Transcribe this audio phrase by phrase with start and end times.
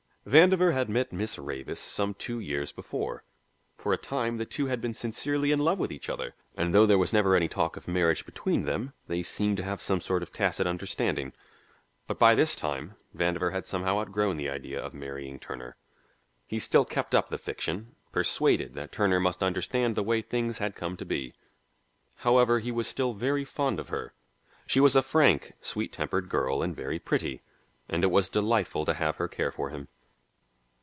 [0.27, 3.23] Vandover had met Miss Ravis some two years before.
[3.75, 6.85] For a time the two had been sincerely in love with each other, and though
[6.85, 10.21] there was never any talk of marriage between them, they seemed to have some sort
[10.21, 11.33] of tacit understanding.
[12.05, 15.75] But by this time Vandover had somehow outgrown the idea of marrying Turner.
[16.45, 20.75] He still kept up the fiction, persuaded that Turner must understand the way things had
[20.75, 21.33] come to be.
[22.17, 24.13] However, he was still very fond of her;
[24.67, 27.41] she was a frank, sweet tempered girl and very pretty,
[27.89, 29.87] and it was delightful to have her care for him.